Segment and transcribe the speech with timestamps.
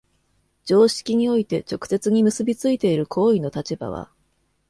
[0.65, 4.09] 常識において直接に結び付いている行為の立場は、